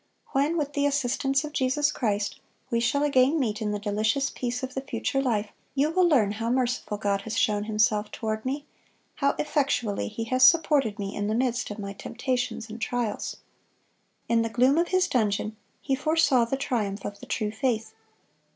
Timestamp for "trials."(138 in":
12.81-14.41